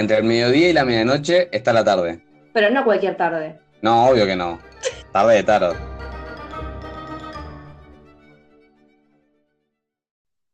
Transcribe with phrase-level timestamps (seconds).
[0.00, 2.24] Entre el mediodía y la medianoche está la tarde.
[2.54, 3.60] Pero no cualquier tarde.
[3.82, 4.58] No, obvio que no.
[5.12, 5.76] Tarde de tarot.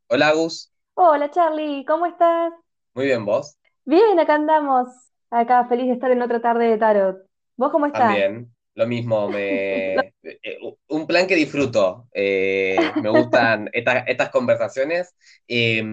[0.08, 0.72] Hola, Gus.
[0.94, 2.54] Hola Charlie, ¿cómo estás?
[2.94, 3.56] Muy bien, ¿vos?
[3.84, 4.88] Bien, acá andamos.
[5.30, 7.18] Acá feliz de estar en otra tarde de tarot.
[7.56, 8.00] ¿Vos cómo estás?
[8.00, 8.52] También.
[8.74, 9.94] Lo mismo, me...
[10.24, 10.58] eh,
[10.88, 12.08] un plan que disfruto.
[12.12, 15.14] Eh, me gustan estas, estas conversaciones.
[15.46, 15.84] Eh,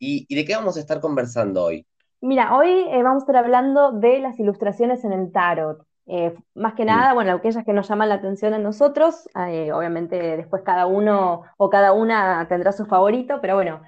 [0.00, 1.86] ¿y, y de qué vamos a estar conversando hoy?
[2.22, 5.84] Mira, hoy eh, vamos a estar hablando de las ilustraciones en el tarot.
[6.06, 10.36] Eh, más que nada, bueno, aquellas que nos llaman la atención a nosotros, eh, obviamente
[10.36, 13.82] después cada uno o cada una tendrá su favorito, pero bueno,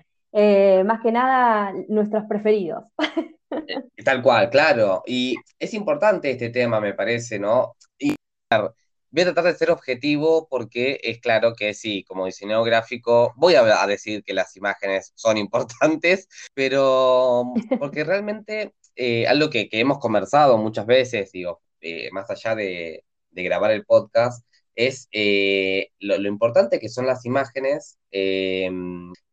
[0.84, 2.82] más que nada nuestros preferidos.
[4.04, 5.04] Tal cual, claro.
[5.06, 7.76] Y es importante este tema, me parece, ¿no?
[7.96, 8.16] Y
[9.14, 13.54] voy a tratar de ser objetivo porque es claro que sí, como diseñador gráfico, voy
[13.54, 17.44] a, a decir que las imágenes son importantes, pero
[17.76, 23.04] porque realmente eh, algo que, que hemos conversado muchas veces, digo, eh, más allá de,
[23.30, 28.70] de grabar el podcast, es eh, lo, lo importante que son las imágenes, eh,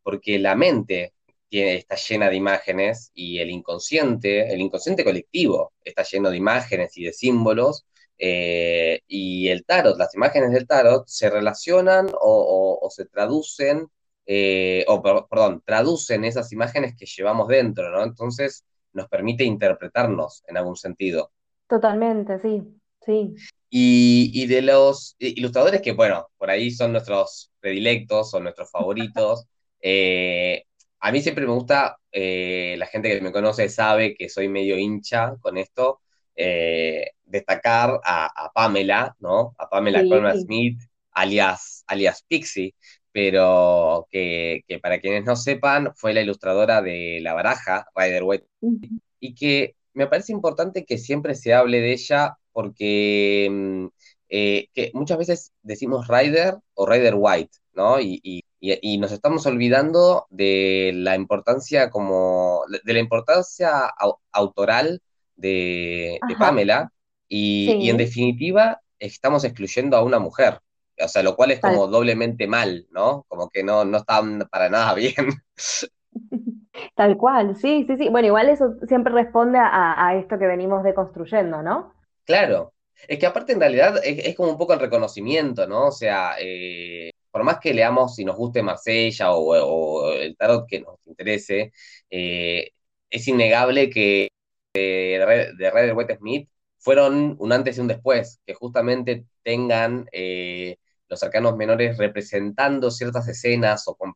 [0.02, 1.12] porque la mente
[1.48, 6.96] tiene- está llena de imágenes y el inconsciente, el inconsciente colectivo está lleno de imágenes
[6.96, 7.84] y de símbolos.
[8.18, 13.88] Eh, y el tarot, las imágenes del tarot se relacionan o, o- o se traducen,
[14.26, 18.02] eh, o per- perdón, traducen esas imágenes que llevamos dentro, ¿no?
[18.04, 21.32] Entonces nos permite interpretarnos en algún sentido.
[21.66, 22.62] Totalmente, sí,
[23.04, 23.34] sí.
[23.70, 29.46] Y, y de los ilustradores que, bueno, por ahí son nuestros predilectos, son nuestros favoritos,
[29.80, 30.64] eh,
[31.00, 34.76] a mí siempre me gusta, eh, la gente que me conoce sabe que soy medio
[34.78, 36.00] hincha con esto,
[36.36, 39.54] eh, destacar a, a Pamela, ¿no?
[39.58, 40.80] A Pamela Colman Sí, Smith,
[41.12, 42.74] alias, alias Pixie,
[43.12, 48.46] pero que, que para quienes no sepan, fue la ilustradora de La Baraja, Rider Waite
[48.60, 48.98] Ujú.
[49.20, 53.86] y que me parece importante que siempre se hable de ella porque mm,
[54.28, 58.00] eh, que muchas veces decimos Rider o Rider White, ¿no?
[58.00, 65.02] Y, y- y- nos estamos olvidando de la importancia como, de la importancia au- autoral
[65.36, 66.92] de, Pamela
[67.36, 70.60] y, y en definitiva estamos excluyendo a una mujer.
[71.00, 73.24] O sea, lo cual es tal como doblemente mal, ¿no?
[73.28, 75.14] Como que no, no está para nada bien.
[76.94, 78.08] Tal cual, sí, sí, sí.
[78.08, 81.92] Bueno, igual eso siempre responde a, a esto que venimos deconstruyendo, ¿no?
[82.24, 82.74] Claro,
[83.08, 85.88] es que aparte en realidad es, es como un poco el reconocimiento, ¿no?
[85.88, 90.66] O sea, eh, por más que leamos y nos guste Marsella o, o el tarot
[90.68, 91.72] que nos interese,
[92.10, 92.70] eh,
[93.10, 94.28] es innegable que
[94.74, 96.48] de, Red- de Rider Waite Smith
[96.82, 100.78] fueron un antes y un después, que justamente tengan eh,
[101.08, 104.14] los arcanos menores representando ciertas escenas o con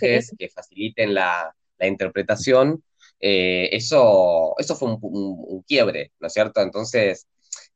[0.00, 2.82] Sí, personajes que faciliten la, la interpretación.
[3.20, 6.60] eh, eso, eso fue un, un- un quiebre, ¿no es cierto?
[6.62, 7.28] Entonces,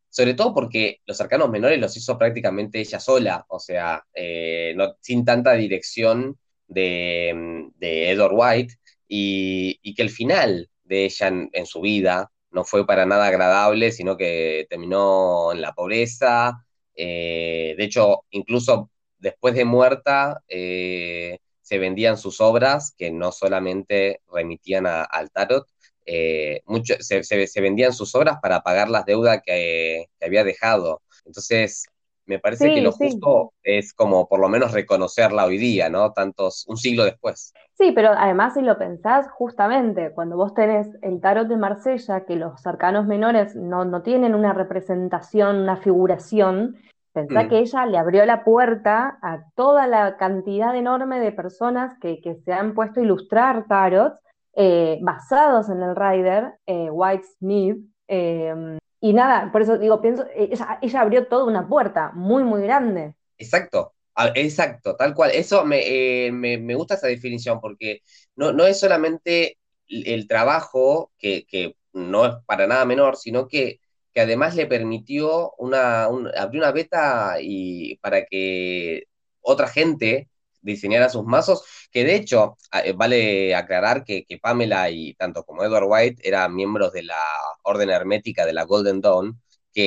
[0.08, 4.96] sobre todo porque los arcanos menores los hizo prácticamente ella sola, o sea, eh, no,
[5.00, 8.74] sin tanta dirección de, de Edward White,
[9.08, 13.26] y, y que el final de ella en, en su vida no fue para nada
[13.26, 16.64] agradable, sino que terminó en la pobreza.
[16.94, 24.20] eh, de hecho, incluso después de muerta, eh, se vendían sus obras, que no solamente
[24.32, 25.66] remitían a- al tarot,
[26.06, 31.02] eh, mucho, se, se- vendían sus obras para pagar las deudas que había dejado.
[31.24, 31.86] Entonces,
[32.30, 33.10] me parece que lo sí.
[33.10, 36.12] justo es como por lo menos reconocerla hoy día, ¿no?
[36.12, 37.52] Tantos, un siglo después.
[37.76, 42.36] Sí, pero además si lo pensás, justamente cuando vos tenés el tarot de Marsella, que
[42.36, 46.76] los arcanos menores no, no tienen una representación, una figuración,
[47.12, 51.98] pensá Mm, que ella le abrió la puerta a toda la cantidad enorme de personas
[52.00, 54.20] que, que se han puesto a ilustrar tarots
[54.54, 60.24] eh, basados en el Rider, eh, White Smith, eh, y nada, por eso digo, pienso,
[60.34, 60.50] eh,
[60.82, 63.14] ella, abrió toda una puerta muy, muy grande.
[63.38, 63.94] exacto,
[64.34, 65.30] exacto, tal cual.
[65.32, 68.02] Eso me, eh, me, me gusta esa definición porque
[68.36, 69.58] no, no es solamente
[69.88, 73.80] el trabajo, que, que no es para nada menor, sino que,
[74.14, 79.04] que además le permitió una, un- abrió una beta y para que
[79.40, 80.29] otra gente
[80.62, 85.64] diseñara sus mazos, que de hecho, eh, vale aclarar que, que Pamela y tanto como
[85.64, 87.16] Edward White eran miembros de la
[87.62, 89.40] Orden Hermética de la Golden Dawn,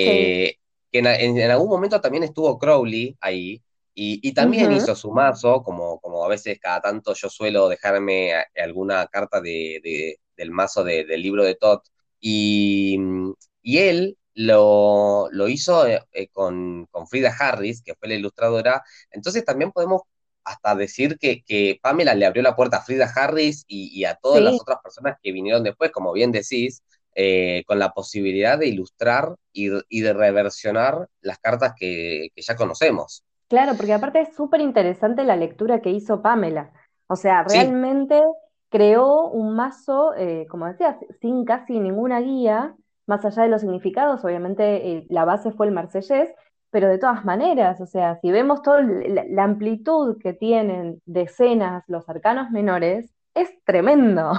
[0.03, 0.43] Sí.
[0.45, 0.59] que,
[0.91, 3.61] que en, en- en algún momento también estuvo Crowley ahí,
[3.95, 8.33] y, y también hizo su mazo, como, como a veces cada tanto yo suelo dejarme
[8.33, 11.79] a- alguna carta de, de- del mazo de- del libro de Todd,
[12.19, 12.97] y,
[13.61, 18.83] y él lo, lo hizo eh, eh, con, con Frida Harris, que fue la ilustradora,
[19.11, 20.01] entonces también podemos
[20.43, 24.15] hasta decir que, que Pamela le abrió la puerta a Frida Harris y, y a
[24.15, 26.83] todas las otras personas que vinieron después, como bien decís,
[27.15, 33.23] eh, con la posibilidad de ilustrar y, de reversionar las cartas que, ya conocemos.
[33.49, 36.71] Claro, porque aparte es súper interesante la lectura que hizo Pamela.
[37.05, 38.19] O sea, realmente
[38.69, 42.75] creó un mazo, eh, como decías, sin casi ninguna guía,
[43.05, 46.29] más allá de los significados, obviamente eh, la base fue el marsellés,
[46.73, 51.83] pero de todas maneras, o sea, si vemos toda la, amplitud que tienen de escenas
[51.87, 54.33] los arcanos menores, es tremendo.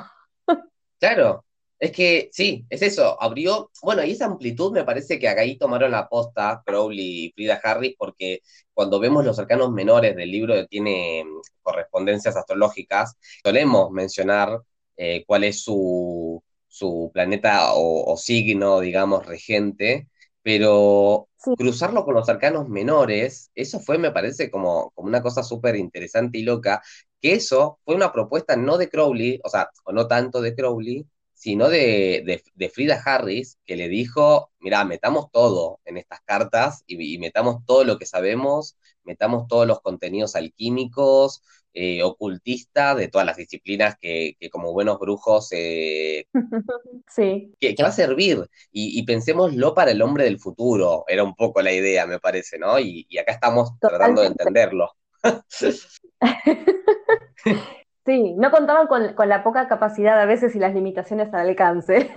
[0.98, 1.44] Claro,
[1.78, 5.58] es que sí, es eso, abrió, bueno, y esa amplitud me parece que acá ahí
[5.58, 8.40] tomaron la posta Crowley y Frida Harris, porque
[8.72, 14.60] cuando vemos los arcanos menores del libro que tiene mm, correspondencias astrológicas, solemos mencionar
[14.96, 20.08] eh, cuál es su, su planeta o, signo, digamos, regente,
[20.42, 25.76] pero cruzarlo con los arcanos menores, eso fue, me parece, como, como una cosa súper
[25.76, 26.82] interesante y loca,
[27.20, 31.06] que eso fue una propuesta no de Crowley, o sea, o no tanto de Crowley,
[31.34, 37.18] sino de, de, Frida Harris, que le dijo, mira, metamos todo en estas cartas y,
[37.18, 41.42] metamos todo lo que sabemos, metamos todos los contenidos alquímicos,
[41.74, 46.26] eh, ocultistas, de todas las disciplinas que, como buenos brujos eh,
[47.08, 47.52] sí.
[47.60, 48.48] que, va a servir.
[48.72, 52.58] Y, y, pensémoslo para el hombre del futuro, era un poco la idea, me parece,
[52.58, 52.78] ¿no?
[52.78, 54.90] Y, acá estamos tratando de entenderlo.
[58.06, 62.12] Sí, no contaban con, la poca capacidad a veces y las limitaciones al alcance.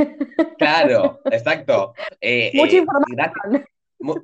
[0.57, 1.93] Claro, exacto.
[2.19, 3.65] Eh, mucha eh, información.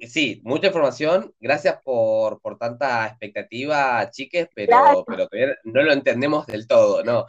[0.07, 1.33] Sí, mucha información.
[1.39, 7.25] Gracias por, tanta expectativa, chiques, pero, pero no lo entendemos del todo, ¿no?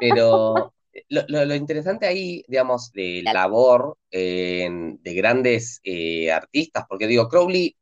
[0.00, 0.72] Pero
[1.08, 7.76] lo, interesante ahí, digamos, de la labor de grandes eh, artistas, porque digo, Crowley,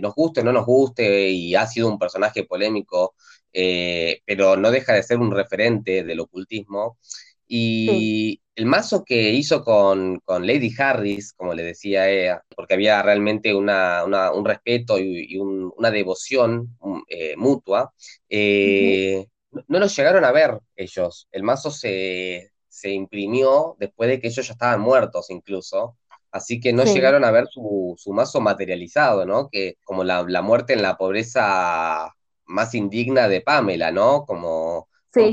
[0.00, 3.14] nos guste o no nos guste, y ha sido un personaje polémico
[3.56, 6.98] eh, pero no deja de ser un referente del ocultismo.
[7.46, 13.54] Y el mazo que hizo con, Lady Harris, como le decía ella, porque había realmente
[13.54, 16.76] una, un respeto y, una devoción
[17.08, 17.92] eh, mutua,
[18.28, 19.26] eh,
[19.68, 21.28] no, lo llegaron a ver ellos.
[21.32, 22.50] El mazo se,
[22.84, 25.96] imprimió después de que ellos ya estaban muertos incluso.
[26.30, 29.48] Así que no llegaron a ver su, mazo materializado, ¿no?
[29.48, 32.12] Que como la, la muerte en la pobreza
[32.46, 34.24] más indigna de Pamela, ¿no?
[34.24, 34.63] Como,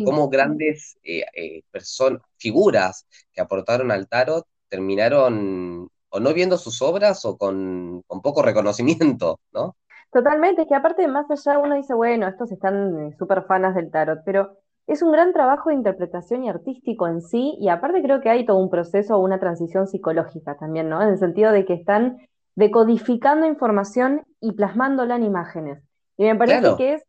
[0.03, 6.81] como grandes eh, eh, personas, figuras que aportaron al tarot terminaron o no viendo sus
[6.81, 9.75] obras o con, poco reconocimiento, ¿no?
[10.11, 13.91] Totalmente, es que aparte más allá uno dice, bueno, estos están eh, súper fanas del
[13.91, 14.57] tarot, pero
[14.87, 18.45] es un gran trabajo de interpretación y artístico en sí, y aparte creo que hay
[18.45, 21.01] todo un proceso, una transición psicológica también, ¿no?
[21.01, 22.17] En el sentido de que están
[22.55, 25.81] decodificando información y plasmándola en imágenes.
[26.17, 27.03] Y me parece que es,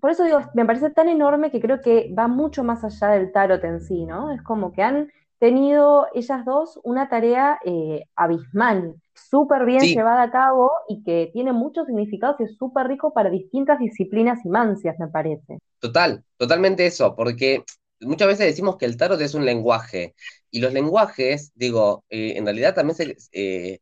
[0.00, 3.32] por eso digo, me parece tan enorme que creo que va mucho más allá del
[3.32, 4.32] tarot en sí, ¿no?
[4.32, 10.30] Es como que han tenido ellas dos una tarea eh, abismal, súper bien llevada a
[10.30, 14.98] cabo y que tiene muchos significados y es súper rico para distintas disciplinas y mancias,
[14.98, 15.58] me parece.
[15.78, 17.64] Total, totalmente eso, porque
[18.00, 20.14] muchas veces decimos que el tarot es un lenguaje
[20.50, 23.80] y los lenguajes, digo, eh, en realidad también se, eh,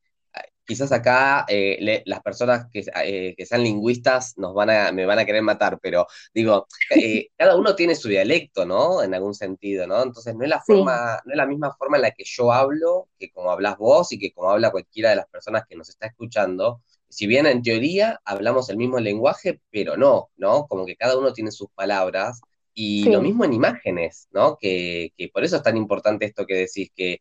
[0.69, 5.25] quizás acá eh, las personas eh, que, sean lingüistas nos van a, me van a
[5.25, 9.03] querer matar, pero digo, eh, cada uno tiene su dialecto, ¿no?
[9.03, 10.03] En algún sentido, ¿no?
[10.03, 13.09] Entonces no es la forma, no es la misma forma en la que yo hablo,
[13.19, 16.07] que como hablas vos y que como habla cualquiera de las personas que nos está
[16.07, 16.83] escuchando.
[17.09, 20.67] Si bien en teoría hablamos el mismo lenguaje, pero no, ¿no?
[20.67, 22.43] Como que cada uno tiene sus palabras
[22.81, 24.57] y lo mismo en imágenes, ¿no?
[24.57, 27.21] Que, por eso es tan importante esto que decís, que,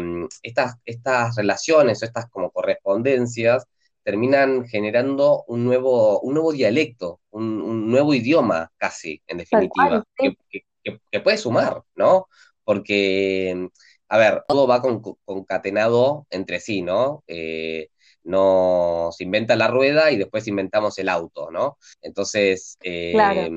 [0.00, 3.66] mm, estas, estas relaciones o estas como correspondencias
[4.04, 11.36] terminan generando un nuevo, un nuevo dialecto, un, nuevo idioma casi, en definitiva, que, puede
[11.36, 12.28] sumar, ¿no?
[12.62, 13.68] Porque,
[14.08, 14.80] a ver, todo va
[15.24, 17.24] concatenado entre sí, ¿no?
[17.26, 17.88] Eh,
[18.22, 21.76] no se inventa la rueda y después inventamos el auto, ¿no?
[22.02, 23.50] Entonces, eh,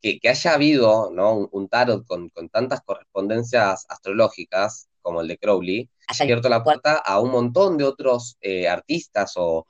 [0.00, 1.48] que, haya habido ¿no?
[1.52, 7.20] un, tarot con, tantas correspondencias astrológicas como el de Crowley, ha abierto la puerta a
[7.20, 9.66] un montón de otros eh, artistas o,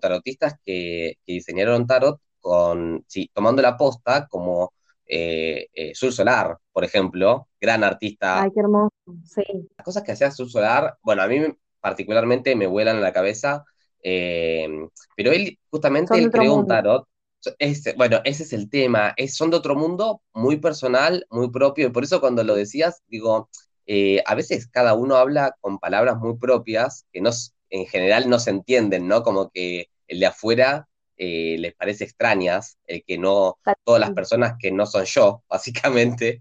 [0.00, 4.72] tarotistas que, diseñaron tarot con, sí, tomando la posta como
[5.06, 8.42] eh, eh, Sur Solar, por ejemplo, gran artista.
[8.42, 8.90] Ay, qué hermoso,
[9.24, 9.42] sí.
[9.76, 11.38] Las cosas que hacía Sur Solar, bueno, a mí
[11.80, 13.64] particularmente me vuelan en la cabeza,
[14.02, 17.06] pero él justamente él creó un tarot
[17.96, 19.14] bueno, ese es el tema.
[19.16, 21.88] Es, son de otro mundo, muy personal, muy propio.
[21.88, 23.50] Y por eso cuando lo decías, digo,
[23.86, 27.30] eh, a veces cada uno habla con palabras muy propias que no,
[27.70, 29.22] en general no se entienden, ¿no?
[29.22, 34.54] Como que el de afuera eh, les parece extrañas, el que no, todas las personas
[34.58, 36.40] que no son yo, básicamente,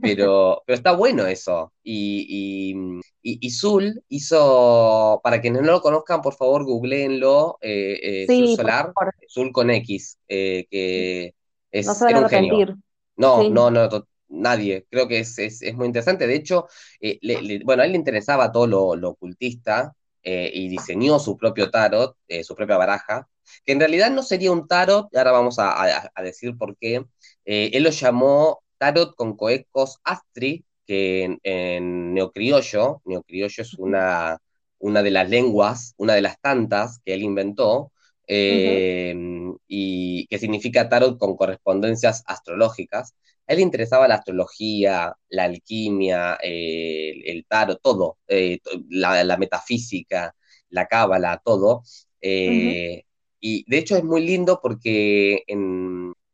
[0.00, 1.72] pero, pero está bueno eso.
[1.82, 8.92] Y, y, Zul hizo, para quienes no lo conozcan, por favor, googleenlo, eh, Zul Solar,
[9.28, 11.34] Zul con X, que
[11.70, 12.76] es no se un genio.
[13.16, 14.86] No, no, no, nadie.
[14.90, 16.26] Creo que es, es, muy interesante.
[16.26, 16.66] De hecho,
[17.64, 22.14] bueno, a él le interesaba todo lo, lo ocultista, eh, y diseñó su propio tarot,
[22.28, 23.26] eh, su propia baraja,
[23.64, 27.04] que en realidad no sería un tarot, y ahora vamos a, decir por qué.
[27.44, 34.38] Eh, él lo llamó tarot con coecos astri, que en, neocriollo, neocriollo es una,
[34.78, 37.92] una de las lenguas, una de las tantas que él inventó,
[38.26, 43.14] y que significa tarot con correspondencias astrológicas
[43.50, 50.36] él le interesaba la astrología, la alquimia, el tarot, todo, eh, la, metafísica,
[50.68, 51.82] la cábala, todo.
[52.20, 53.04] Eh,
[53.40, 55.44] y de hecho es muy lindo porque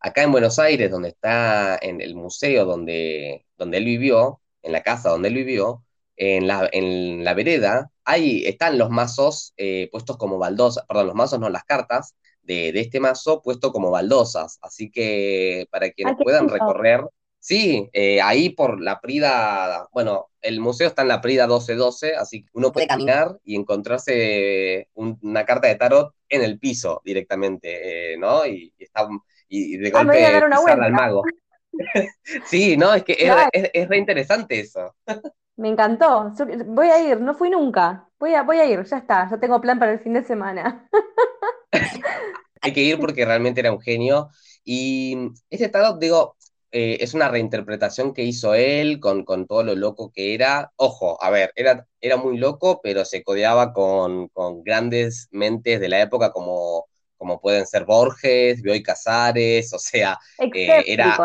[0.00, 4.82] acá en Buenos Aires, donde está en el museo donde, donde él vivió, en la
[4.82, 5.84] casa donde él vivió,
[6.16, 11.14] en la, en la vereda, ahí están los mazos eh, puestos como baldosas, perdón, los
[11.14, 14.58] mazos no, las cartas, de, este mazo puesto como baldosas.
[14.62, 17.04] Así que para quienes puedan recorrer,
[17.46, 22.42] sí, eh, ahí por la Prida, bueno, el museo está en la Prida 1212, así
[22.42, 28.18] que uno puede caminar y encontrarse una carta de tarot en el piso directamente, eh,
[28.18, 28.44] ¿no?
[28.44, 29.06] Y, está,
[29.48, 31.22] y de ah, golpe al mago.
[32.46, 34.96] sí, no, es que es, es, re interesante eso.
[35.56, 36.32] Me encantó.
[36.66, 38.08] Voy a ir, no fui nunca.
[38.18, 40.88] Voy a, voy a ir, ya está, ya tengo plan para el fin de semana.
[42.60, 44.30] Hay que ir porque realmente era un genio.
[44.64, 46.36] Y este tarot, digo,
[46.78, 50.75] eh, es una reinterpretación que hizo él con, con, todo lo loco que era.
[50.76, 55.88] Ojo, a ver, era, era muy loco, pero se codeaba con, con grandes mentes de
[55.88, 56.85] la época como,
[57.16, 61.16] como pueden ser Borges, Bioy Casares, o sea, eh, era.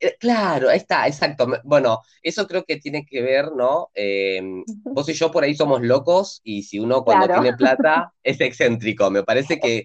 [0.00, 1.46] Eh, claro, ahí está, exacto.
[1.64, 3.90] Bueno, eso creo que tiene que ver, ¿no?
[3.94, 8.40] Em, vos y yo por ahí somos locos y si uno cuando tiene plata es
[8.40, 9.10] excéntrico.
[9.10, 9.84] Me parece que,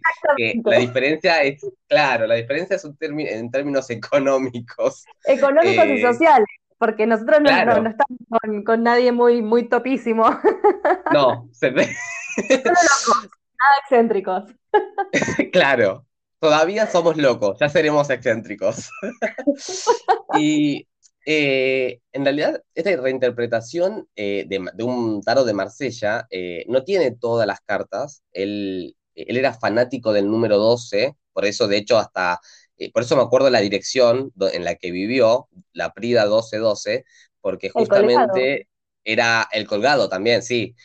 [0.64, 5.06] la diferencia es, claro, la diferencia es en términos económicos.
[5.26, 10.30] Económicos y eh, sociales, porque nosotros no, estamos con, nadie muy, muy topísimo.
[11.12, 11.88] No, se ve.
[12.38, 14.44] locos, nada excéntricos.
[15.52, 16.07] claro,
[16.40, 18.90] Todavía somos locos, ya seremos excéntricos.
[20.40, 20.88] y
[21.30, 27.46] eh, en realidad, esta reinterpretación eh, de, un tarot de Marsella eh, no tiene todas
[27.46, 28.24] las cartas.
[28.32, 32.40] Él, él, era fanático del número 12, por eso, de hecho, hasta.
[32.94, 37.04] por eso me acuerdo la dirección en la que vivió, la Prida 1212,
[37.42, 38.70] porque justamente
[39.04, 40.76] era el colgado también, sí.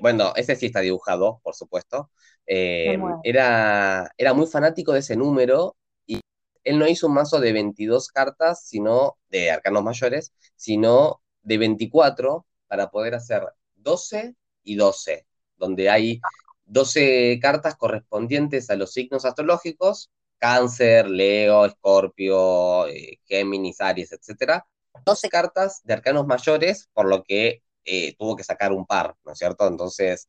[0.00, 2.10] bueno, ese sí está dibujado, por supuesto.
[2.52, 6.20] Eh, era, era muy fanático de ese número y
[6.64, 12.44] él no hizo un mazo de 22 cartas, sino de arcanos mayores, sino de 24
[12.66, 13.44] para poder hacer
[13.76, 15.26] 12 y 12,
[15.58, 16.20] donde hay
[16.64, 24.64] 12 cartas correspondientes a los signos astrológicos, cáncer, Leo, Escorpio, eh, Géminis, Aries, etc.
[25.04, 29.34] 12 cartas de arcanos mayores, por lo que eh, tuvo que sacar un par, ¿no
[29.34, 29.68] es cierto?
[29.68, 30.28] Entonces,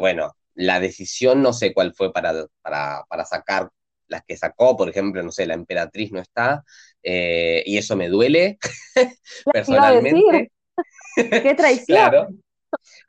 [0.00, 3.70] bueno, la decisión no sé cuál fue para, para, sacar
[4.08, 6.64] las que sacó, por ejemplo, no sé, la emperatriz no está,
[7.02, 8.58] eh, y eso me duele
[9.52, 10.52] personalmente.
[11.16, 11.86] ¡Qué traición!
[11.86, 12.28] claro.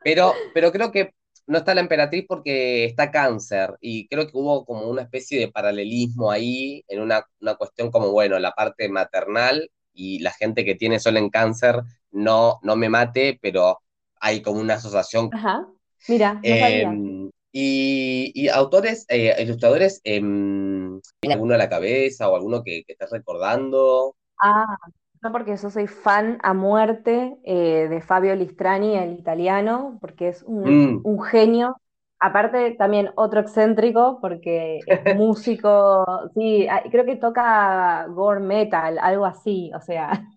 [0.03, 1.11] Pero, pero creo que
[1.45, 5.51] no está la emperatriz porque está cáncer, y creo que hubo como una especie de
[5.51, 7.25] paralelismo ahí, en una,
[7.57, 11.81] cuestión como, bueno, la parte maternal y la gente que tiene sol en cáncer
[12.11, 13.81] no, no me mate, pero
[14.21, 15.29] hay como una asociación.
[15.33, 15.67] Ajá.
[16.07, 22.63] Mira, no em, y, autores, eh, ilustradores, eh, ¿tiene alguno a la cabeza o alguno
[22.63, 24.15] que, que estés recordando?
[24.39, 24.77] Ah,
[25.21, 30.43] no, porque yo soy fan a muerte eh, de Fabio Listrani, el italiano, porque es
[30.43, 31.21] un, mm.
[31.23, 31.77] genio.
[32.19, 39.25] Aparte, también otro excéntrico, porque es músico, sí, ah, creo que toca gore metal, algo
[39.25, 40.27] así, o sea.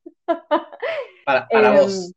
[1.25, 2.12] Para, para em, vos.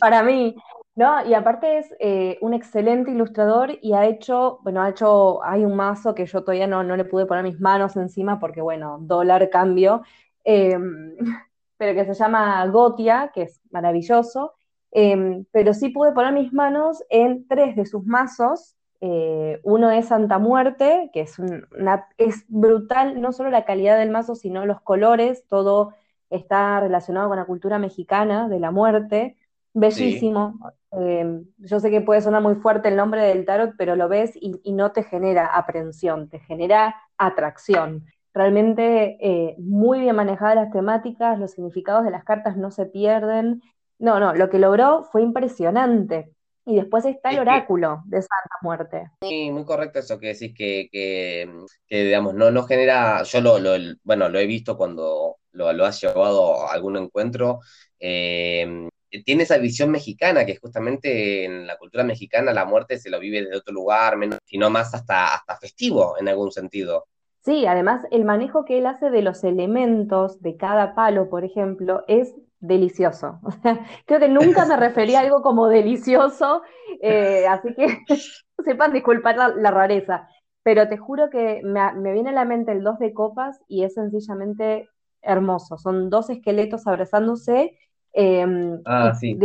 [0.00, 0.56] Para mí.
[0.96, 5.62] No, y aparte es eh, un excelente ilustrador y ha hecho, bueno, ha hecho, hay
[5.62, 8.96] un mazo que yo todavía no, no le pude poner mis manos encima porque, bueno,
[9.02, 10.00] dólar cambio,
[10.44, 11.14] em,
[11.76, 14.54] pero que se llama Gotia, que es maravilloso,
[14.90, 18.74] em, pero sí pude poner mis manos en tres de sus mazos.
[19.02, 24.10] Eh, uno es Santa Muerte, que es, una, es brutal, no solo la calidad del
[24.10, 25.92] mazo, sino los colores, todo
[26.30, 29.36] está relacionado con la cultura mexicana de la muerte
[29.76, 30.58] bellísimo.
[30.96, 34.32] Em, yo sé que puede sonar muy fuerte el nombre del tarot, pero lo ves
[34.34, 38.06] y, no te genera aprensión, te genera atracción.
[38.32, 43.62] Realmente eh, muy bien manejadas las temáticas, los significados de las cartas no se pierden.
[43.98, 46.32] No, no, lo que logró fue impresionante.
[46.64, 49.10] Y después está el oráculo de Santa Muerte.
[49.20, 51.48] Sí, muy correcto eso que decís que, que,
[51.88, 53.58] digamos, no, no genera, yo lo,
[54.02, 57.60] bueno, lo he visto cuando lo, lo has llevado a algún encuentro,
[58.00, 58.88] eh,
[59.24, 63.42] tiene esa visión mexicana, que justamente en la cultura mexicana la muerte se lo vive
[63.42, 67.06] desde otro lugar, menos, sino más hasta, hasta festivo en algún sentido.
[67.46, 72.02] Sí, además el manejo que él hace de los elementos de cada palo, por ejemplo,
[72.08, 73.38] es delicioso.
[74.06, 76.62] creo que nunca me referí a algo como delicioso,
[77.00, 77.86] eh, así que
[78.64, 80.28] sepan disculpar la, rareza.
[80.64, 83.84] Pero te juro que me, me, viene a la mente el dos de copas y
[83.84, 84.88] es sencillamente
[85.22, 85.78] hermoso.
[85.78, 87.78] Son dos esqueletos abrazándose
[88.18, 89.38] Em, ah, sí.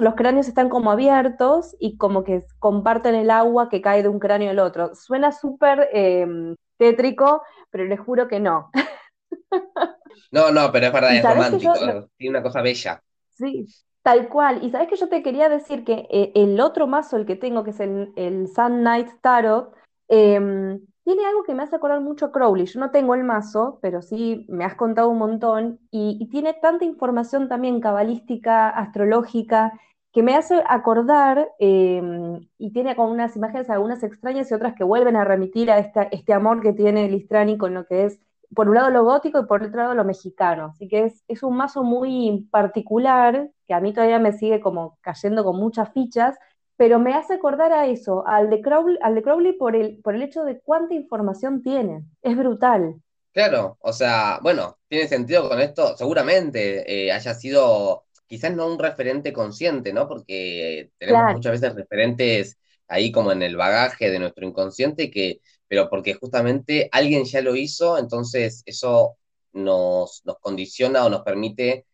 [0.00, 4.18] los cráneos están como abiertos y como que comparten el agua que cae de un
[4.18, 4.96] cráneo al otro.
[4.96, 8.70] Suena súper em, tétrico, pero les juro que no.
[10.32, 11.72] No, no, pero es verdad, es romántico,
[12.16, 13.00] tiene una cosa bella.
[13.30, 13.66] Sí,
[14.02, 14.64] tal cual.
[14.64, 17.62] Y sabes que yo te quería decir que eh, el otro mazo, el que tengo,
[17.62, 19.72] que es el, el Sun Knight Tarot,
[20.08, 22.66] em, tiene algo que me hace acordar mucho a Crowley.
[22.66, 26.84] Yo no tengo el mazo, pero sí me has contado un montón y, tiene tanta
[26.84, 29.72] información también cabalística, astrológica,
[30.12, 34.84] que me hace acordar em, y tiene como unas imágenes algunas extrañas y otras que
[34.84, 38.20] vuelven a remitir a este amor que tiene Listrani con lo que es,
[38.54, 40.66] por un lado lo gótico y por otro lado lo mexicano.
[40.74, 44.98] Así que es, es un mazo muy particular que a mí todavía me sigue como
[45.00, 46.36] cayendo con muchas fichas
[46.78, 50.14] pero me hace acordar a eso, al de Crowley, al de Crowley por, el, por
[50.14, 52.04] el hecho de cuánta información tiene.
[52.22, 52.94] Es brutal.
[53.32, 58.78] Claro, o sea, bueno, tiene sentido con esto, seguramente eh, haya sido quizás no un
[58.78, 60.06] referente consciente, ¿no?
[60.06, 65.90] Porque tenemos muchas veces referentes ahí como en el bagaje de nuestro inconsciente, que, pero
[65.90, 69.16] porque justamente alguien ya lo hizo, entonces eso
[69.52, 71.86] nos, nos condiciona o nos permite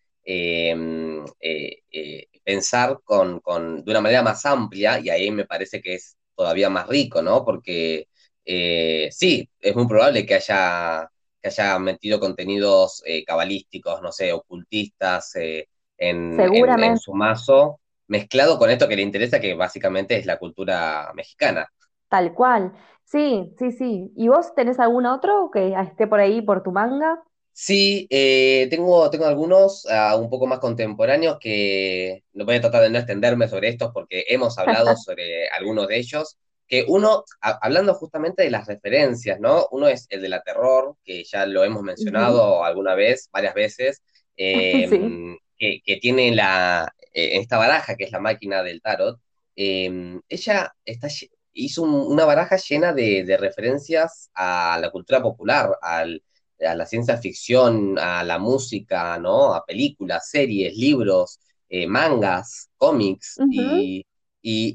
[2.45, 3.41] pensar con,
[3.84, 7.45] de una manera más amplia, y ahí me parece que es todavía más rico, ¿no?
[7.45, 8.08] Porque
[8.45, 11.10] eh, sí, es muy probable que haya,
[11.41, 18.58] que haya metido contenidos eh, cabalísticos, no sé, ocultistas eh, en, en, su mazo, mezclado
[18.58, 21.69] con esto que le interesa, que básicamente es la cultura mexicana.
[22.08, 22.73] Tal cual.
[23.04, 24.13] Sí, sí, sí.
[24.17, 27.23] ¿Y vos tenés algún otro que esté por ahí por tu manga?
[27.56, 32.82] Sí, eh, tengo, tengo algunos ah, un poco más contemporáneos que no voy a tratar
[32.82, 36.36] de no extenderme sobre estos porque hemos hablado sobre algunos de ellos.
[36.67, 39.69] Que uno, hablando justamente de las referencias, ¿no?
[39.71, 44.02] Uno es el de la terror, que ya lo hemos mencionado alguna vez, varias veces,
[44.36, 49.21] em, que, tiene la, eh, esta baraja que es la máquina del tarot.
[49.54, 51.08] Em, ella está,
[51.52, 56.21] hizo una baraja llena de, de referencias a la cultura popular, al
[56.60, 59.54] a la ciencia ficción, a la música, ¿no?
[59.54, 64.06] A películas, series, libros, eh, mangas, cómics, y,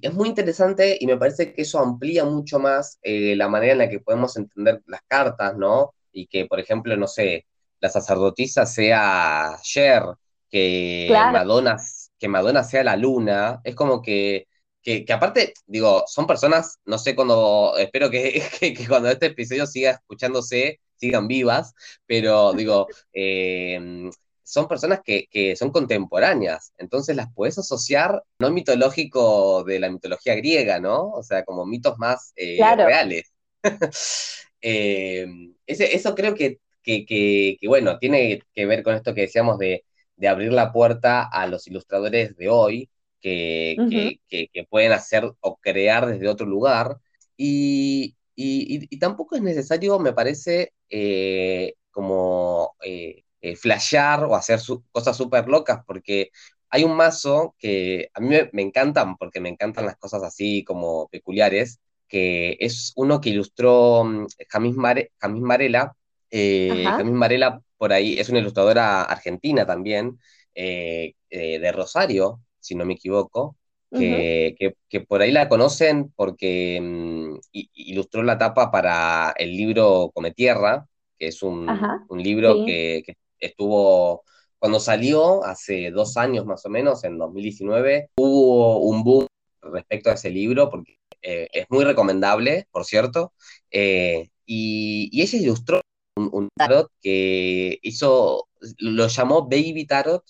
[0.02, 3.78] es muy interesante y me parece que eso amplía mucho más eh, la manera en
[3.78, 5.94] la que podemos entender las cartas, ¿no?
[6.12, 7.46] Y que, por ejemplo, no sé,
[7.80, 10.04] la sacerdotisa sea Cher,
[10.50, 11.78] que, Madonna,
[12.18, 14.48] que Madonna sea la luna, es como que
[14.82, 19.92] que, aparte, digo, son personas, no sé cuando, espero que, que, cuando este episodio siga
[19.92, 21.74] escuchándose, sigan vivas,
[22.06, 24.12] pero digo, em,
[24.44, 30.80] son personas que, son contemporáneas, entonces las puedes asociar, no mitológico de la mitología griega,
[30.80, 31.12] ¿no?
[31.12, 33.32] O sea, como mitos más eh, reales.
[34.62, 39.86] Em, eso creo que, que, bueno, tiene que ver con esto que decíamos de,
[40.18, 42.90] de abrir la puerta a los ilustradores de hoy,
[43.22, 46.98] que, que, pueden hacer o crear desde otro lugar.
[47.38, 54.60] Y, y, tampoco es necesario, me parece, eh, como eh, eh, flashear o hacer
[54.92, 56.32] cosas súper locas, porque
[56.70, 61.10] hay un mazo que a mí me, encantan, porque me encantan las cosas así como
[61.10, 65.96] peculiares, que es uno que ilustró mm, Jamis, Mare, Marela.
[66.32, 70.20] Jamis Marela, por ahí, es una ilustradora argentina también,
[70.56, 73.58] de Rosario, si no me equivoco,
[73.92, 80.86] que, por ahí la conocen porque mm, ilustró la tapa para el libro Come Tierra,
[81.18, 81.68] que es un,
[82.12, 83.04] libro que,
[83.40, 84.24] estuvo,
[84.58, 89.28] cuando salió, hace dos años más o menos, en 2019, hubo un boom
[89.62, 93.34] respecto a ese libro, porque eh, es muy recomendable, por cierto,
[93.72, 95.82] eh, y, ella ilustró
[96.28, 98.48] un, tarot que hizo,
[98.80, 100.24] lo llamó Baby Tarot,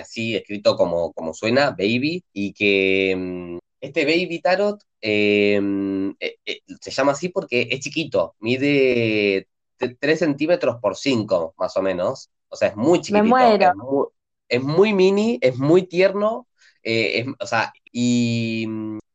[0.00, 6.60] así escrito como, como suena, Baby, y que mm, este Baby Tarot em, eh, eh,
[6.80, 12.30] se llama así porque es chiquito, mide 3 centímetros por 5, más o menos.
[12.48, 13.22] O sea, es muy chiquitito.
[13.24, 14.12] Me muero.
[14.48, 16.46] Es muy, mini, es muy tierno.
[16.82, 18.66] Eh, o sea, y,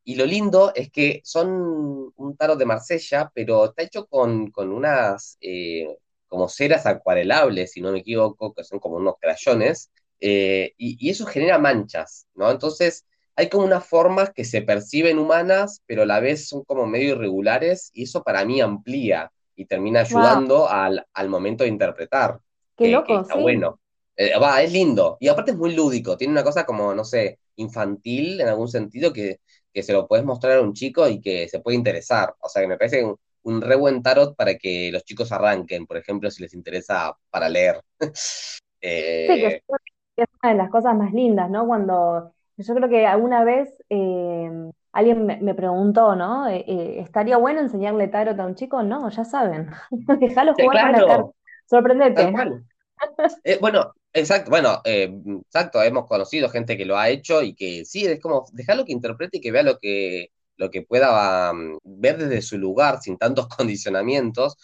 [0.06, 5.38] lo lindo es que son un tarot de Marsella, pero está hecho con, unas
[6.28, 11.26] como ceras acuarelables, si no me equivoco, que son como unos crayones, y, y, eso
[11.26, 12.50] genera manchas, ¿no?
[12.50, 16.88] Entonces, hay como unas formas que se perciben humanas, pero a la vez son como
[16.88, 22.40] medio irregulares, y eso para mí amplía y termina ayudando al, momento de interpretar.
[22.76, 23.80] Qué loco, está bueno.
[24.16, 25.18] Eh, va, es lindo.
[25.20, 29.14] Y aparte es muy lúdico, tiene una cosa como, no sé, infantil en algún sentido
[29.14, 29.40] que,
[29.80, 32.34] se lo puedes mostrar a un chico y que se puede interesar.
[32.40, 33.16] O sea, que me parece un,
[33.62, 37.82] re buen tarot para que los chicos arranquen, por ejemplo, si les interesa para leer.
[38.80, 39.62] Sí, que
[40.18, 41.66] es una de las cosas más lindas, ¿no?
[41.66, 44.50] Cuando yo creo que alguna vez eh,
[44.92, 46.48] alguien me, preguntó, ¿no?
[46.48, 48.82] Eh, eh, ¿Estaría bueno enseñarle tarot a un chico?
[48.82, 49.70] No, ya saben.
[50.20, 51.26] Déjalo jugar con la.
[51.66, 52.34] Sorprendete.
[53.60, 58.20] bueno, exacto, bueno, exacto, hemos conocido gente que lo ha hecho y que sí, es
[58.20, 62.42] como dejarlo que interprete y que vea lo que, lo que pueda mm, ver desde
[62.42, 64.58] su lugar sin tantos condicionamientos.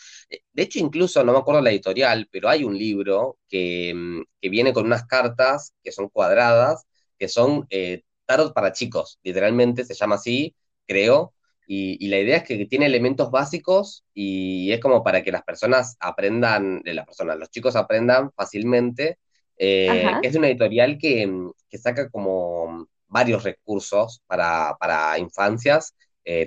[0.51, 4.49] De hecho, incluso, no me acuerdo la editorial, pero hay un libro que, mm, que
[4.49, 6.85] viene con unas cartas que son cuadradas
[7.17, 11.33] que son eh, tarot para chicos, literalmente se llama así, creo,
[11.65, 15.95] y, la idea es que tiene elementos básicos y es como para que las personas
[16.01, 19.19] aprendan, eh, las personas, los chicos aprendan fácilmente,
[19.57, 21.31] eh, es una editorial que,
[21.77, 24.75] saca como varios recursos para,
[25.17, 25.95] infancias,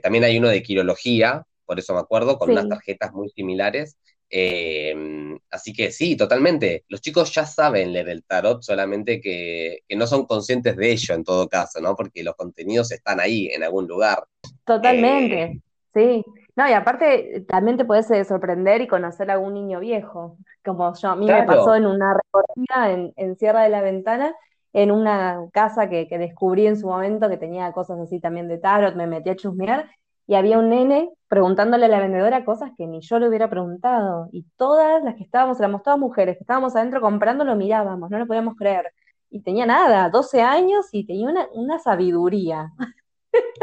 [0.03, 3.97] también hay uno de quirología, por eso me acuerdo, con unas tarjetas muy similares,
[4.29, 6.85] Em, así que sí, totalmente.
[6.89, 11.25] Los chicos ya saben leer el tarot, solamente que, no son conscientes de ello en
[11.25, 11.95] todo caso, ¿no?
[11.95, 14.25] Porque los contenidos están ahí, en algún lugar.
[14.65, 15.61] Totalmente, eh,
[15.95, 16.25] sí.
[16.57, 20.93] No, y aparte también te puedes eh, sorprender y conocer a algún niño viejo, como
[20.95, 24.35] yo, a mí me pasó en una recorrida en, en, Sierra de la Ventana,
[24.77, 28.59] en una casa que, que descubrí en su momento que tenía cosas así también de
[28.59, 29.89] tarot, me metí a chusmear
[30.27, 34.29] y había un nene preguntándole a la vendedora cosas que ni yo le hubiera preguntado.
[34.33, 38.19] Y todas las que estábamos, éramos todas mujeres, que estábamos adentro comprando, lo mirábamos, no
[38.19, 38.93] lo podíamos creer.
[39.31, 42.71] Y tenía nada, 12 años y tenía una, sabiduría.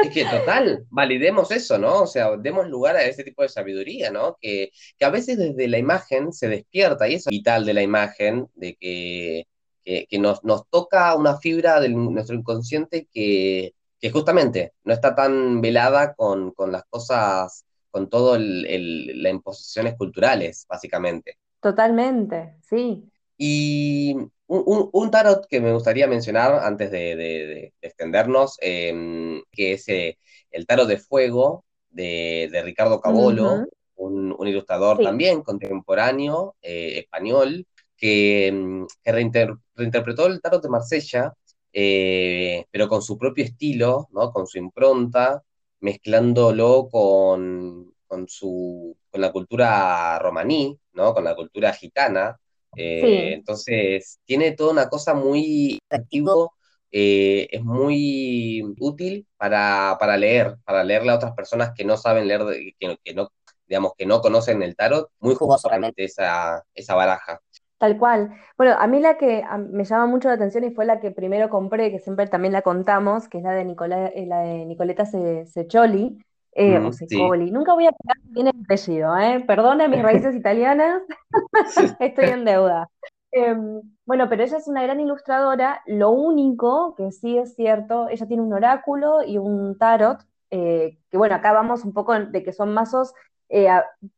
[0.02, 2.02] Es que total, validemos eso, ¿no?
[2.02, 4.38] O sea, demos lugar a ese tipo de sabiduría, ¿no?
[4.42, 8.48] Que, a veces desde la imagen se despierta, y eso es vital de la imagen,
[8.56, 9.46] de que,
[9.84, 15.62] que, nos, nos, toca una fibra de nuestro inconsciente que, que justamente no está tan
[15.62, 21.38] velada con, las cosas, con todas las imposiciones culturales, básicamente.
[21.62, 23.10] Totalmente, sí.
[23.38, 24.18] Y
[24.48, 30.18] un, tarot que me gustaría mencionar antes de, extendernos, em, que es eh,
[30.52, 33.66] el tarot de fuego de, Ricardo Cabolo,
[33.96, 37.66] un, ilustrador también contemporáneo, eh, español,
[38.04, 41.34] que, em, reinterpretó el tarot de Marsella
[41.72, 44.32] eh, pero con su propio estilo, ¿no?
[44.32, 45.42] con su impronta,
[45.80, 51.14] mezclándolo con, con, su, con la cultura romaní, ¿no?
[51.14, 52.38] con la cultura gitana.
[52.76, 56.54] Eh, entonces, tiene toda una cosa muy atractivo,
[56.92, 62.28] eh, es muy útil para, para, leer, para leerle a otras personas que no saben
[62.28, 62.42] leer,
[62.80, 63.30] que, que no,
[63.68, 67.40] digamos, que no conocen el tarot, muy jugoso realmente esa, esa baraja.
[67.84, 68.34] Tal cual.
[68.58, 71.50] Bueno, a mí la que me llama mucho la atención y fue la que primero
[71.50, 75.04] compré, que siempre también la contamos, que es la de, Nicola, eh, la de Nicoleta
[75.06, 76.18] Seccioli,
[76.54, 77.52] eh, o Secoli.
[77.52, 79.44] Nunca voy a pegar bien el apellido, ¿eh?
[79.46, 81.02] Perdona mis raíces italianas,
[82.00, 82.90] estoy en deuda.
[83.34, 85.82] Em, bueno, pero ella es una gran ilustradora.
[85.86, 90.20] Lo único que sí es cierto, ella tiene un oráculo y un tarot,
[90.52, 93.14] eh, que bueno, acá vamos un poco de que son mazos
[93.56, 93.70] eh,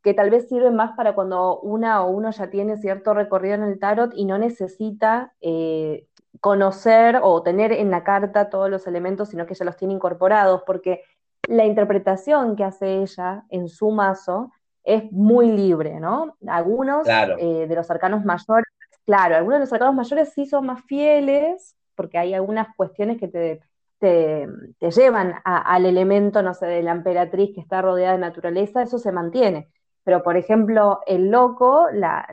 [0.02, 3.64] que tal vez sirve más para cuando una o uno ya tiene cierto recorrido en
[3.64, 6.08] el tarot y no necesita eh,
[6.40, 10.62] conocer o tener en la carta todos los elementos, sino que ya los tiene incorporados,
[10.66, 11.02] porque
[11.50, 14.54] la interpretación que hace ella en su mazo
[14.86, 16.38] es muy libre, ¿no?
[16.48, 18.72] Algunos eh, de los arcanos mayores,
[19.06, 23.28] claro, algunos de los arcanos mayores sí son más fieles, porque hay algunas cuestiones que
[23.28, 23.60] te
[24.00, 24.48] te,
[24.80, 29.12] llevan al elemento, no sé, de la emperatriz que está rodeada de naturaleza, eso se
[29.12, 29.68] mantiene.
[30.04, 32.28] Pero, por ejemplo, el loco, la,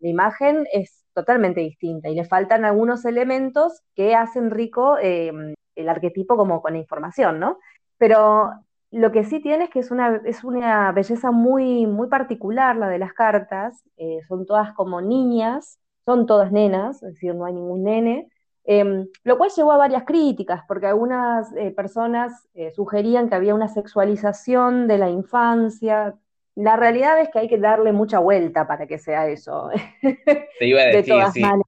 [0.00, 6.36] imagen es totalmente distinta y le faltan algunos elementos que hacen rico em, el arquetipo
[6.36, 7.58] como con información, ¿no?
[7.98, 8.52] Pero
[8.90, 12.88] lo que sí tiene es que es una, es una belleza muy, muy particular la
[12.88, 17.54] de las cartas, eh, son todas como niñas, son todas nenas, es decir, no hay
[17.54, 18.28] ningún nene,
[18.64, 23.54] em, lo cual llevó a varias críticas, porque algunas eh, personas eh, sugerían que había
[23.54, 26.14] una sexualización de la infancia.
[26.54, 29.70] La realidad es que hay que darle mucha vuelta para que sea eso.
[30.58, 31.40] Te iba a decir, de todas sí.
[31.40, 31.64] maneras.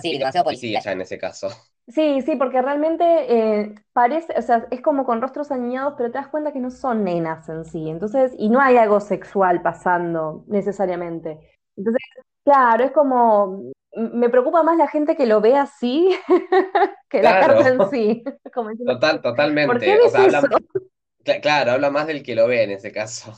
[0.00, 0.80] Sí, demasiado policía.
[0.80, 1.48] ya en ese caso.
[1.88, 6.18] Sí, sí, porque realmente eh, parece, o sea, es como con rostros aniñados, pero te
[6.18, 7.88] das cuenta que no son nenas en sí.
[7.90, 11.38] Entonces, y no hay algo sexual pasando necesariamente.
[11.76, 12.02] Entonces,
[12.44, 16.10] claro, es como, me preocupa más la gente que lo ve así
[17.10, 18.24] que la carta en sí.
[18.54, 19.22] Como diciendo, Total,
[19.64, 19.84] ¿por totalmente.
[19.84, 20.48] qué O ves sea, habla, eso?
[21.24, 23.34] cla- claro, habla más del que lo ve en ese caso.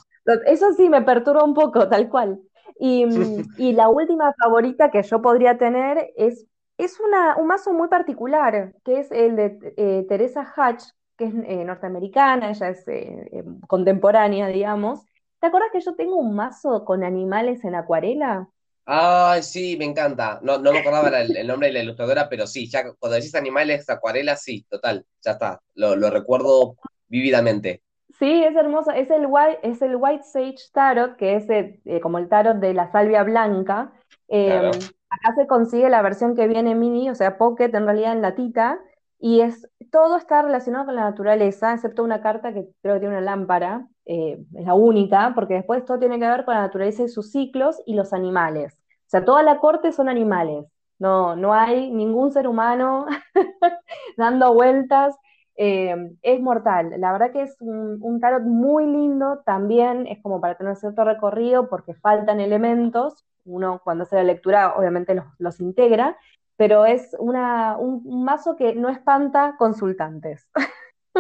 [0.47, 2.41] Eso sí me perturba un poco, tal cual.
[2.79, 6.47] Y, mm, y la última favorita que yo podría tener es,
[6.79, 10.83] es una, un mazo muy particular, que es el de eh, Teresa Hatch,
[11.17, 15.05] que es eh, norteamericana, ella es eh, contemporánea, digamos.
[15.41, 18.49] ¿Te acuerdas que yo tengo un mazo con animales en acuarela?
[18.87, 20.41] Ay, sí, me encanta.
[20.43, 23.89] No, no me acordaba el nombre de la ilustradora, pero sí, ya cuando decís animales,
[23.89, 25.61] acuarela, sí, total, ya está.
[25.75, 26.77] Lo, lo recuerdo
[27.09, 27.83] vívidamente.
[28.19, 28.97] Sí, es hermosa.
[28.97, 32.59] Es el White, es el White Sage Tarot, que es eh, eh, como el tarot
[32.59, 33.93] de la salvia blanca.
[34.29, 34.71] Eh, Claro.
[35.11, 38.81] acá se consigue la versión que viene mini, o sea, pocket en realidad en latita,
[39.19, 43.17] y es todo está relacionado con la naturaleza, excepto una carta que creo que tiene
[43.17, 47.05] una lámpara, eh, es la única, porque después todo tiene que ver con la naturaleza
[47.05, 48.75] y sus ciclos y los animales.
[48.75, 50.67] O sea, toda la corte son animales.
[50.99, 53.07] No, no hay ningún ser humano
[54.17, 55.17] dando vueltas.
[55.57, 56.95] Eh, es mortal.
[56.99, 59.43] La verdad que es un, un tarot muy lindo.
[59.47, 63.25] También es como para tener cierto recorrido porque faltan elementos.
[63.45, 66.17] Uno cuando hace la lectura obviamente los, los integra,
[66.57, 70.49] pero es una, un, mazo que no espanta consultantes.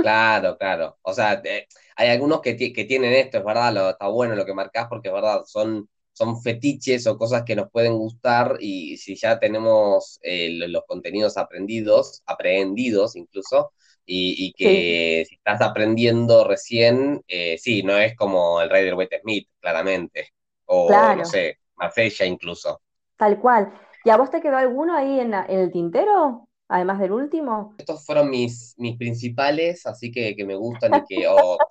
[0.00, 0.98] Claro, claro.
[1.02, 1.66] O sea, eh,
[1.96, 5.08] hay algunos que, que tienen esto, es verdad, lo, está bueno lo que marcás porque
[5.08, 10.18] es verdad, son, son fetiches o cosas que nos pueden gustar y si ya tenemos
[10.22, 13.72] eh, lo- los contenidos aprendidos, aprehendidos incluso,
[14.04, 19.20] y, y que si estás aprendiendo recién, eh, sí, no es como el Rider Waite
[19.22, 20.34] Smith, claramente,
[20.66, 21.16] o Claro.
[21.16, 22.82] no sé, Marsella incluso.
[23.16, 23.72] Tal cual.
[24.04, 26.48] ¿Y a vos te quedó alguno ahí en, la- en el tintero?
[26.68, 27.74] Además del último.
[27.76, 31.26] Estos fueron mis, mis principales, así que, que me gustan y que,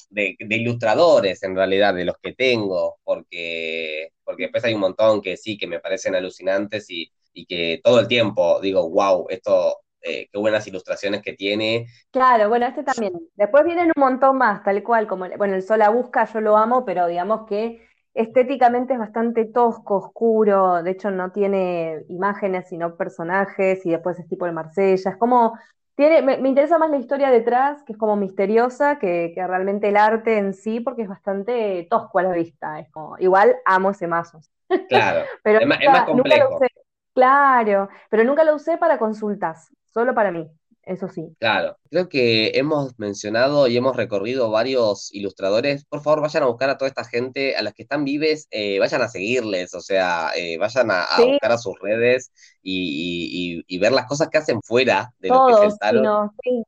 [0.09, 5.21] de, de ilustradores en realidad, de los que tengo, porque, porque después hay un montón
[5.21, 9.77] que sí, que me parecen alucinantes y, y que todo el tiempo digo, wow, esto,
[10.01, 11.87] eh, qué buenas ilustraciones que tiene.
[12.11, 13.13] Claro, bueno, este también.
[13.35, 16.41] Después vienen un montón más, tal cual, como, el- bueno, el Sol a busca, yo
[16.41, 17.81] lo amo, pero digamos que
[18.13, 24.27] estéticamente es bastante tosco, oscuro, de hecho no tiene imágenes, sino personajes, y después es
[24.27, 25.57] tipo de Marsella, es como,
[25.95, 29.89] tiene, me, me interesa más la historia detrás, que es como misteriosa, que, que realmente
[29.89, 33.91] el arte en sí, porque es bastante tosco a la vista, es como, igual amo
[33.91, 34.39] ese mazo,
[34.87, 36.67] Claro, pero es más nunca, nunca lo usé,
[37.13, 40.49] claro, pero nunca lo usé para consultas, solo para mí,
[40.85, 41.35] eso sí.
[41.39, 45.83] Claro, creo que hemos mencionado y hemos recorrido varios ilustradores.
[45.83, 48.79] Por favor, vayan a buscar a toda esta gente, a las que están vives, eh,
[48.79, 53.57] vayan a seguirles, o sea, eh, vayan a, a Sí, buscar a sus redes y,
[53.57, 56.13] y- y- y ver las cosas que hacen fuera de lo que tarot.
[56.13, 56.63] sino, sí.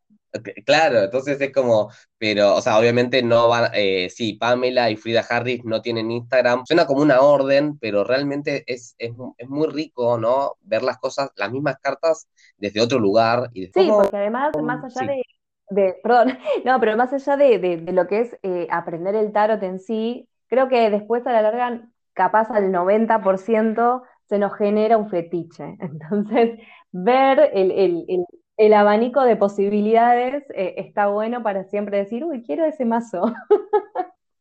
[0.66, 5.22] Claro, entonces es como, pero, o sea, obviamente no van, eh, sí, Pamela y Frida
[5.30, 10.18] Harris no tienen Instagram, suena como una orden, pero realmente es, es, es muy rico,
[10.18, 10.56] ¿no?
[10.62, 14.56] Ver las cosas, las mismas cartas desde otro lugar y de Sí, cómo, porque además,
[14.62, 15.24] más allá sí, de,
[15.70, 16.30] de- perdón,
[16.66, 19.80] no, pero más allá de, de- de lo que es eh, aprender el tarot en
[19.80, 21.82] sí, creo que después a la larga,
[22.14, 25.76] capaz al 90% se nos genera un fetiche.
[25.80, 26.60] Entonces,
[26.92, 28.26] ver el, el- el-
[28.58, 33.34] el abanico de posibilidades eh, está bueno para siempre decir, uy, quiero ese mazo.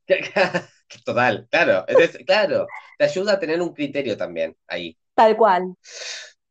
[1.04, 4.96] Total, claro, es- claro, te ayuda a tener un criterio también ahí.
[5.14, 5.74] Tal cual.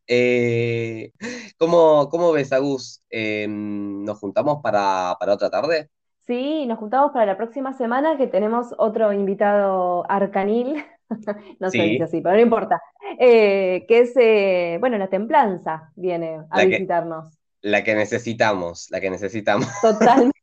[0.07, 1.11] Eh,
[1.57, 3.01] ¿cómo, cómo ves, Agus?
[3.09, 5.89] Eh, ¿nos juntamos para, para otra tarde?
[6.21, 10.83] Sí, nos juntamos para la próxima semana que tenemos otro invitado arcanil,
[11.59, 12.81] no se dice Sí, así, pero no importa,
[13.19, 18.87] eh, que es, eh, bueno, la templanza viene a la que, visitarnos, la que necesitamos,
[18.91, 20.39] la que necesitamos, totalmente,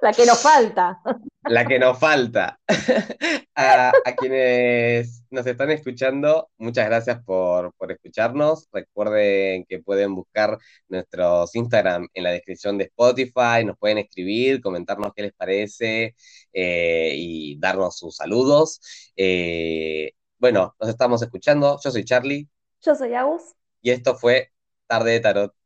[0.00, 1.00] la que nos falta.
[1.44, 2.58] la que nos falta.
[3.58, 8.68] A, a quienes nos están escuchando, muchas gracias por, por escucharnos.
[8.70, 15.12] Recuerden que pueden buscar nuestros Instagram en la descripción de Spotify, nos pueden escribir, comentarnos
[15.16, 16.14] qué les parece
[16.52, 18.78] eh, y darnos sus saludos.
[19.16, 21.78] Eh, bueno, nos estamos escuchando.
[21.82, 22.46] Yo soy Charlie
[22.82, 24.52] Yo soy Agus, y esto fue
[24.86, 25.65] Tarde de Tarot.